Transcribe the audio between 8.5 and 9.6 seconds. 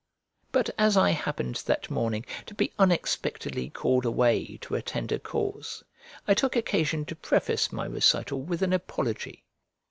an apology.